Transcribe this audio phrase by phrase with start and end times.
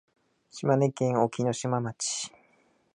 [0.49, 2.31] 島根県隠岐の島町